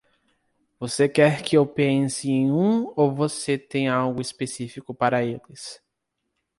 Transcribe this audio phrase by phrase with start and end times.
[0.79, 5.79] Você quer que eu pense em um ou você tem algo específico para eles?